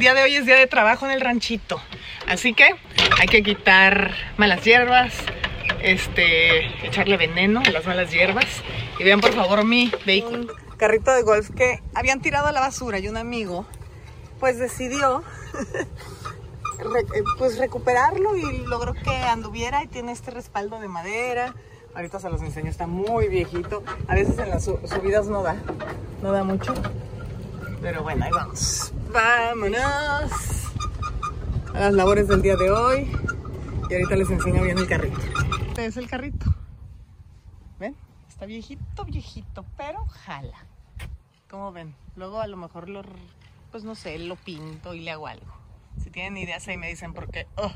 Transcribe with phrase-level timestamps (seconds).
[0.00, 1.78] día de hoy es día de trabajo en el ranchito.
[2.26, 2.74] Así que
[3.20, 5.12] hay que quitar malas hierbas,
[5.82, 8.46] este, echarle veneno a las malas hierbas.
[8.98, 10.54] Y vean por favor mi vehículo.
[10.78, 13.66] Carrito de golf que habían tirado a la basura y un amigo
[14.40, 15.22] pues decidió
[17.38, 21.54] pues recuperarlo y logró que anduviera y tiene este respaldo de madera.
[21.94, 23.82] Ahorita se los enseño, está muy viejito.
[24.08, 25.56] A veces en las subidas no da,
[26.22, 26.72] no da mucho.
[27.82, 28.94] Pero bueno, ahí vamos.
[29.12, 30.70] Vámonos
[31.74, 33.10] a las labores del día de hoy.
[33.88, 35.18] Y ahorita les enseño bien el carrito.
[35.68, 36.54] Este es el carrito.
[37.80, 37.96] ¿Ven?
[38.28, 40.64] Está viejito, viejito, pero jala.
[41.50, 41.94] ¿Cómo ven?
[42.14, 43.02] Luego a lo mejor lo,
[43.72, 45.52] pues no sé, lo pinto y le hago algo.
[46.00, 47.72] Si tienen ideas ahí me dicen porque oh,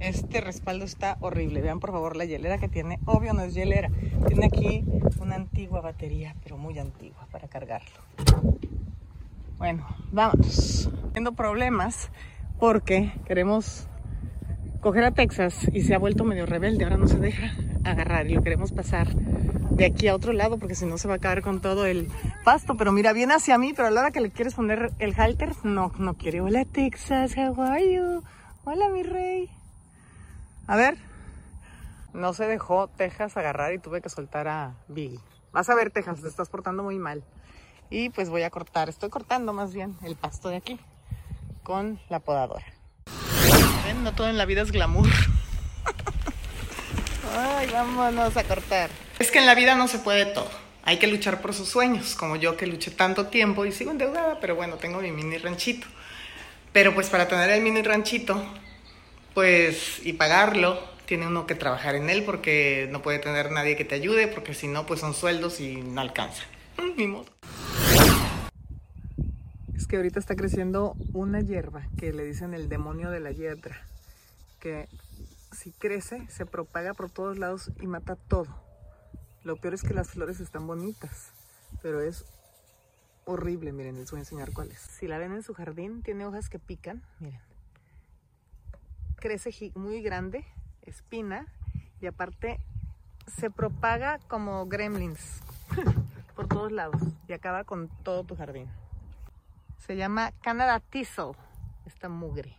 [0.00, 1.60] este respaldo está horrible.
[1.60, 2.98] Vean por favor la hielera que tiene.
[3.04, 3.88] Obvio no es hielera.
[4.26, 4.84] Tiene aquí
[5.20, 8.00] una antigua batería, pero muy antigua para cargarlo.
[9.62, 10.90] Bueno, vamos.
[11.12, 12.10] Teniendo problemas
[12.58, 13.86] porque queremos
[14.80, 16.82] coger a Texas y se ha vuelto medio rebelde.
[16.82, 17.52] Ahora no se deja
[17.84, 21.14] agarrar y lo queremos pasar de aquí a otro lado porque si no se va
[21.14, 22.08] a caer con todo el
[22.44, 22.76] pasto.
[22.76, 25.52] Pero mira, viene hacia mí, pero a la hora que le quieres poner el halter,
[25.62, 26.40] no, no quiere.
[26.40, 28.24] Hola Texas, how are you?
[28.64, 29.48] Hola mi rey.
[30.66, 30.98] A ver.
[32.12, 35.20] No se dejó Texas agarrar y tuve que soltar a Biggie.
[35.52, 37.22] Vas a ver Texas, te estás portando muy mal.
[37.92, 40.78] Y pues voy a cortar, estoy cortando más bien el pasto de aquí
[41.62, 42.64] con la podadora.
[43.84, 44.02] ¿Ven?
[44.02, 45.06] No todo en la vida es glamour.
[47.36, 48.88] Ay, vámonos a cortar.
[49.18, 50.48] Es que en la vida no se puede todo.
[50.84, 54.40] Hay que luchar por sus sueños, como yo que luché tanto tiempo y sigo endeudada,
[54.40, 55.86] pero bueno, tengo mi mini ranchito.
[56.72, 58.42] Pero pues para tener el mini ranchito,
[59.34, 63.84] pues y pagarlo, tiene uno que trabajar en él porque no puede tener nadie que
[63.84, 66.44] te ayude, porque si no, pues son sueldos y no alcanza.
[66.78, 67.26] Mm, ni modo.
[69.92, 73.76] Es que ahorita está creciendo una hierba que le dicen el demonio de la hiedra,
[74.58, 74.88] que
[75.50, 78.46] si crece se propaga por todos lados y mata todo.
[79.44, 81.32] Lo peor es que las flores están bonitas,
[81.82, 82.24] pero es
[83.26, 83.70] horrible.
[83.72, 84.78] Miren, les voy a enseñar cuáles.
[84.78, 87.02] Si la ven en su jardín, tiene hojas que pican.
[87.20, 87.42] Miren.
[89.16, 90.46] Crece muy grande,
[90.86, 91.52] espina,
[92.00, 92.60] y aparte
[93.26, 95.42] se propaga como gremlins
[96.34, 98.70] por todos lados y acaba con todo tu jardín.
[99.84, 101.32] Se llama Canada Thistle,
[101.86, 102.54] esta mugre.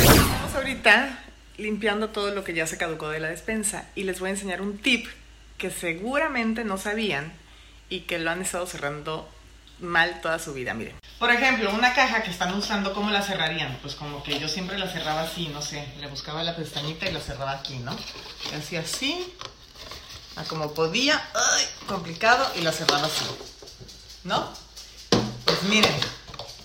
[0.00, 1.24] Estamos ahorita
[1.56, 4.62] limpiando todo lo que ya se caducó de la despensa y les voy a enseñar
[4.62, 5.08] un tip
[5.56, 7.32] que seguramente no sabían
[7.88, 9.28] y que lo han estado cerrando
[9.80, 10.94] mal toda su vida, miren.
[11.18, 13.76] Por ejemplo, una caja que están usando, ¿cómo la cerrarían?
[13.82, 17.12] Pues como que yo siempre la cerraba así, no sé, le buscaba la pestañita y
[17.12, 17.96] la cerraba aquí, ¿no?
[18.52, 19.34] Y hacía así,
[20.36, 21.64] a como podía, ¡ay!
[21.88, 23.24] complicado, y la cerraba así,
[24.22, 24.67] ¿no?
[25.60, 25.94] Pues miren,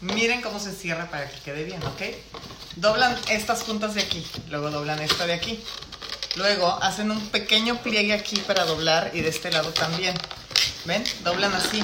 [0.02, 2.02] miren cómo se cierra para que quede bien, ¿ok?
[2.76, 5.64] Doblan estas puntas de aquí, luego doblan esta de aquí,
[6.36, 10.16] Luego hacen un pequeño pliegue aquí para doblar y de este lado también.
[10.86, 11.04] ¿Ven?
[11.24, 11.84] Doblan así.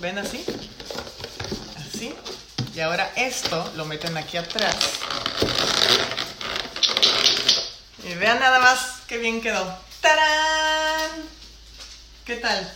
[0.00, 0.42] ¿Ven así?
[1.76, 2.14] Así.
[2.74, 4.74] Y ahora esto lo meten aquí atrás.
[8.08, 9.78] Y vean nada más qué bien quedó.
[10.00, 11.10] ¡Tarán!
[12.24, 12.72] ¿Qué tal?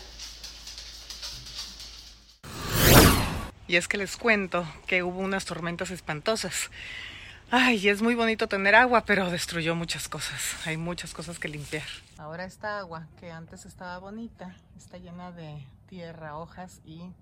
[3.71, 6.73] Y es que les cuento que hubo unas tormentas espantosas.
[7.53, 10.67] Ay, es muy bonito tener agua, pero destruyó muchas cosas.
[10.67, 11.87] Hay muchas cosas que limpiar.
[12.19, 17.13] Ahora esta agua, que antes estaba bonita, está llena de tierra, hojas y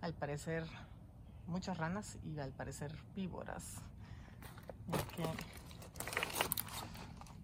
[0.00, 0.64] al parecer
[1.46, 3.74] muchas ranas y al parecer víboras.
[5.14, 5.24] que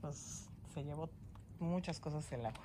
[0.01, 1.11] pues se llevó
[1.59, 2.65] muchas cosas el agua.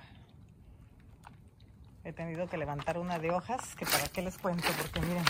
[2.06, 5.25] He tenido que levantar una de hojas, que para qué les cuento, porque miren,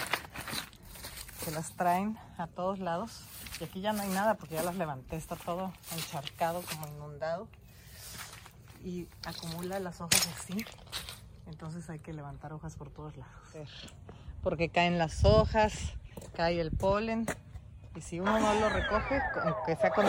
[1.48, 3.22] se las traen a todos lados
[3.62, 7.48] y aquí ya no hay nada porque ya las levanté, está todo encharcado, como inundado.
[8.84, 10.66] Y acumula las hojas así.
[11.46, 13.34] Entonces hay que levantar hojas por todos lados.
[14.44, 15.94] Porque caen las hojas,
[16.36, 17.26] cae el polen.
[17.96, 20.06] Y si uno no lo recoge, aunque sea con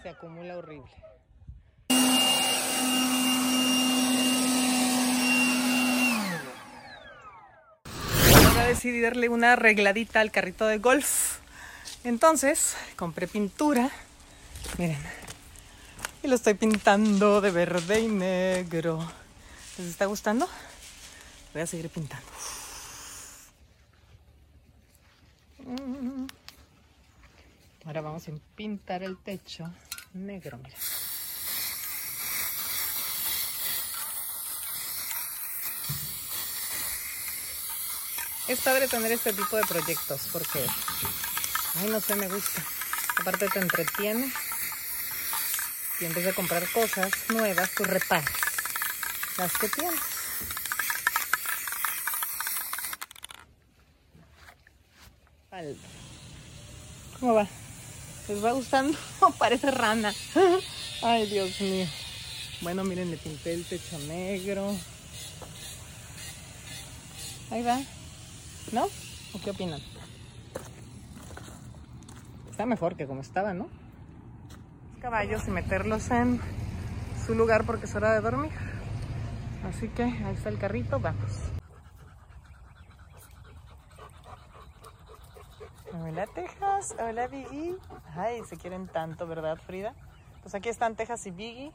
[0.00, 0.92] se acumula horrible.
[8.74, 11.38] Decidí darle una arregladita al carrito de golf.
[12.02, 13.88] Entonces compré pintura.
[14.78, 14.98] Miren.
[16.24, 18.98] Y lo estoy pintando de verde y negro.
[19.78, 20.48] ¿Les está gustando?
[21.52, 22.26] Voy a seguir pintando.
[27.84, 29.70] Ahora vamos a pintar el techo
[30.14, 30.78] negro, miren.
[38.46, 40.60] Es padre tener este tipo de proyectos porque,
[41.80, 42.62] ay, no sé, me gusta.
[43.18, 44.30] Aparte te entretiene
[46.00, 48.30] y en vez de comprar cosas nuevas, pues reparas
[49.38, 50.00] las que tienes.
[57.20, 57.48] ¿Cómo va?
[58.28, 58.98] ¿Les va gustando?
[59.38, 60.12] Parece rana.
[61.02, 61.86] Ay, Dios mío.
[62.60, 64.76] Bueno, miren, le pinté el techo negro.
[67.50, 67.80] Ahí va.
[68.72, 68.84] ¿No?
[68.84, 69.80] ¿O qué opinan?
[72.50, 73.68] Está mejor que como estaba, ¿no?
[75.00, 76.40] Caballos y meterlos en
[77.26, 78.52] su lugar porque es hora de dormir.
[79.68, 81.30] Así que ahí está el carrito, vamos.
[85.92, 87.76] Hola Texas, hola Biggie.
[88.14, 89.94] Ay, se quieren tanto, ¿verdad Frida?
[90.42, 91.72] Pues aquí están Texas y Biggie,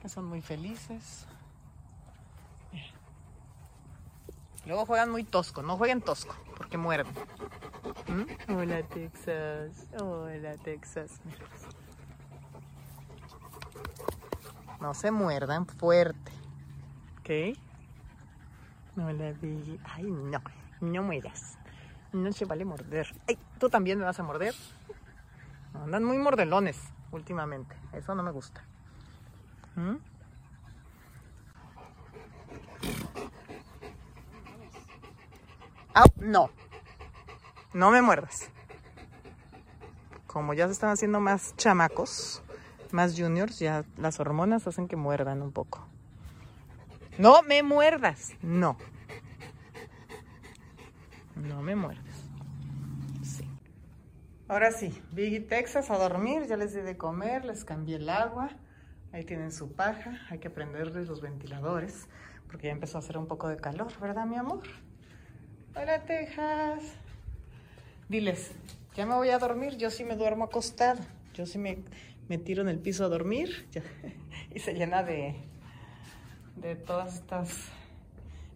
[0.00, 1.26] que son muy felices.
[4.68, 7.14] Luego juegan muy tosco, no jueguen tosco, porque muerden.
[8.06, 8.52] ¿Mm?
[8.52, 11.22] Hola Texas, hola Texas.
[14.78, 16.32] No se muerdan fuerte.
[17.18, 17.58] ¿Ok?
[18.98, 19.80] Hola Biggie.
[19.84, 20.42] Ay, no,
[20.82, 21.56] no mueras.
[22.12, 23.08] No se vale morder.
[23.26, 24.54] Ay, tú también me vas a morder.
[25.72, 26.78] Andan muy mordelones
[27.10, 27.74] últimamente.
[27.94, 28.62] Eso no me gusta.
[29.76, 29.96] ¿Mm?
[36.16, 36.50] No.
[37.72, 38.50] No me muerdas.
[40.26, 42.42] Como ya se están haciendo más chamacos,
[42.92, 45.86] más juniors, ya las hormonas hacen que muerdan un poco.
[47.18, 48.32] No me muerdas.
[48.42, 48.76] No.
[51.34, 52.04] No me muerdas.
[53.22, 53.48] Sí.
[54.48, 56.46] Ahora sí, Biggie Texas a dormir.
[56.46, 58.50] Ya les di de comer, les cambié el agua.
[59.12, 60.20] Ahí tienen su paja.
[60.30, 62.08] Hay que prenderles los ventiladores
[62.48, 64.62] porque ya empezó a hacer un poco de calor, ¿verdad, mi amor?
[65.80, 66.82] Hola, Texas.
[68.08, 68.50] Diles,
[68.96, 69.76] ya me voy a dormir.
[69.76, 71.00] Yo sí me duermo acostada.
[71.34, 71.84] Yo sí me,
[72.28, 73.68] me tiro en el piso a dormir.
[74.54, 75.36] y se llena de,
[76.56, 77.54] de todas estas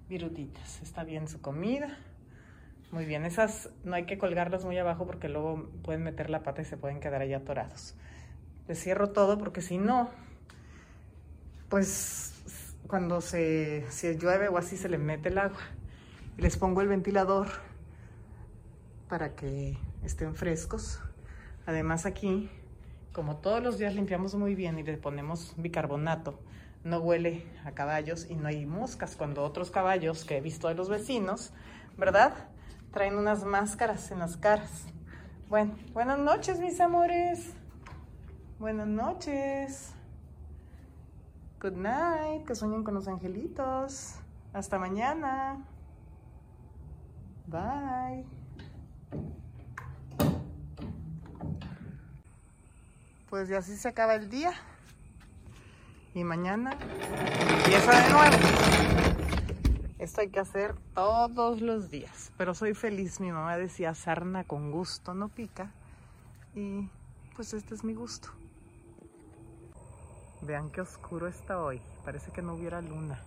[0.08, 0.82] virutitas.
[0.82, 1.96] Está bien su comida.
[2.90, 6.62] Muy bien, esas no hay que colgarlas muy abajo porque luego pueden meter la pata
[6.62, 7.94] y se pueden quedar ahí atorados.
[8.66, 10.10] Les cierro todo porque si no,
[11.68, 12.34] pues
[12.88, 15.60] cuando se, si llueve o así se le mete el agua.
[16.36, 17.48] Y les pongo el ventilador
[19.08, 21.00] para que estén frescos.
[21.66, 22.50] Además aquí,
[23.12, 26.38] como todos los días limpiamos muy bien y le ponemos bicarbonato,
[26.84, 30.74] no huele a caballos y no hay moscas cuando otros caballos que he visto de
[30.74, 31.52] los vecinos,
[31.96, 32.32] ¿verdad?
[32.92, 34.86] Traen unas máscaras en las caras.
[35.48, 37.52] Bueno, buenas noches, mis amores.
[38.58, 39.92] Buenas noches.
[41.60, 42.46] Good night.
[42.46, 44.14] Que sueñen con los angelitos.
[44.52, 45.64] Hasta mañana.
[47.46, 48.24] Bye.
[53.28, 54.52] Pues ya así se acaba el día.
[56.14, 56.76] Y mañana
[57.58, 58.36] empieza de nuevo.
[59.98, 62.32] Esto hay que hacer todos los días.
[62.36, 63.20] Pero soy feliz.
[63.20, 65.70] Mi mamá decía, sarna con gusto no pica.
[66.54, 66.90] Y
[67.34, 68.28] pues este es mi gusto.
[70.42, 71.80] Vean qué oscuro está hoy.
[72.04, 73.18] Parece que no hubiera luna.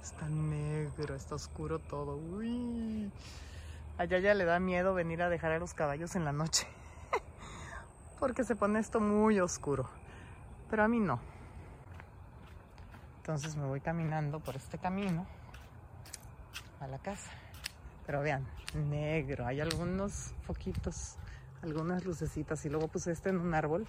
[0.00, 2.16] Está negro, está oscuro todo.
[2.16, 3.10] Uy.
[4.02, 6.66] Allá ya le da miedo venir a dejar a los caballos en la noche.
[8.18, 9.88] Porque se pone esto muy oscuro.
[10.68, 11.20] Pero a mí no.
[13.18, 15.24] Entonces me voy caminando por este camino
[16.80, 17.30] a la casa.
[18.04, 18.44] Pero vean,
[18.74, 19.46] negro.
[19.46, 21.14] Hay algunos foquitos,
[21.62, 22.64] algunas lucecitas.
[22.64, 23.86] Y luego puse este en un árbol.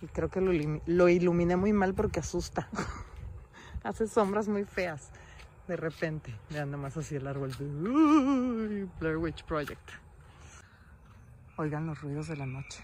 [0.00, 2.70] Y creo que lo, lo iluminé muy mal porque asusta.
[3.84, 5.10] Hace sombras muy feas.
[5.66, 6.34] De repente.
[6.50, 7.52] Vean nomás así el árbol.
[8.98, 9.90] Blair Witch Project.
[11.56, 12.82] Oigan los ruidos de la noche.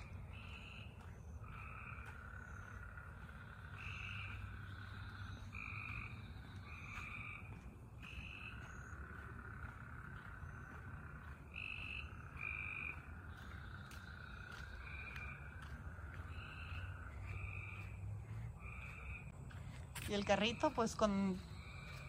[20.08, 21.36] Y el carrito, pues con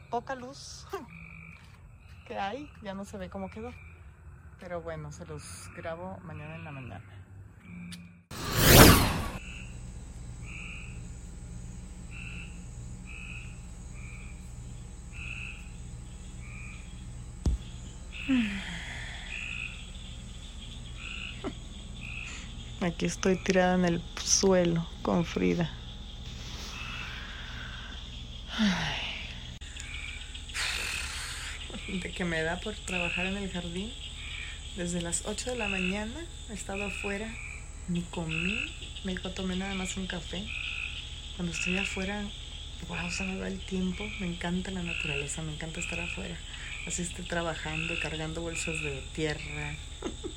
[0.10, 0.88] poca luz
[2.28, 3.74] que hay, ya no se ve cómo quedó.
[4.60, 7.04] Pero bueno, se los grabo mañana en la mañana.
[22.82, 25.70] Aquí estoy tirada en el suelo con Frida.
[31.88, 33.94] de que me da por trabajar en el jardín.
[34.76, 36.20] Desde las 8 de la mañana
[36.50, 37.32] he estado afuera,
[37.90, 38.58] ni comí,
[39.04, 40.44] me tomé nada más un café.
[41.36, 42.24] Cuando estoy afuera,
[42.88, 46.36] wow, se me va el tiempo, me encanta la naturaleza, me encanta estar afuera.
[46.88, 49.76] Así estoy trabajando y cargando bolsas de tierra.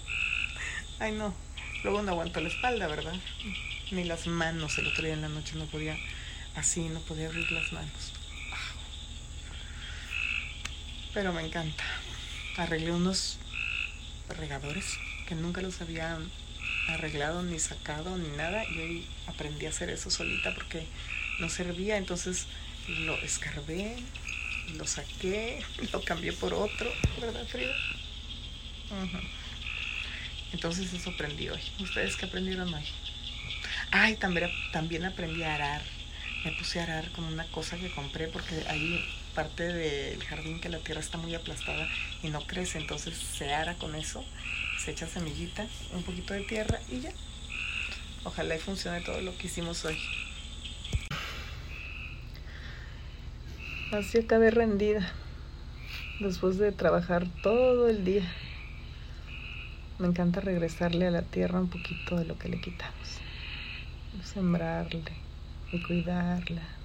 [0.98, 1.34] Ay no,
[1.82, 3.18] luego no aguanto la espalda, ¿verdad?
[3.90, 5.96] Ni las manos, el otro día en la noche no podía,
[6.56, 8.19] así, no podía abrir las manos.
[11.14, 11.84] Pero me encanta.
[12.56, 13.38] Arreglé unos
[14.28, 16.18] regadores que nunca los había
[16.88, 20.86] arreglado ni sacado ni nada y hoy aprendí a hacer eso solita porque
[21.38, 22.46] no servía entonces
[23.04, 23.96] lo escarbé
[24.76, 25.62] lo saqué
[25.92, 27.74] lo cambié por otro verdad Frida
[30.52, 31.60] entonces eso aprendí hoy.
[31.78, 32.84] Ustedes qué aprendieron hoy
[33.90, 35.82] ay también también aprendí a arar.
[36.44, 40.68] Me puse a arar con una cosa que compré porque ahí parte del jardín que
[40.68, 41.88] la tierra está muy aplastada
[42.22, 44.24] y no crece, entonces se ara con eso,
[44.78, 47.12] se echa semillita, un poquito de tierra y ya.
[48.24, 49.96] Ojalá y funcione todo lo que hicimos hoy.
[53.92, 55.12] Así acabé rendida
[56.20, 58.22] después de trabajar todo el día.
[59.98, 63.18] Me encanta regresarle a la tierra un poquito de lo que le quitamos.
[64.22, 65.02] Sembrarle
[65.72, 66.79] y cuidarla.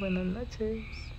[0.00, 1.09] Buenas noches.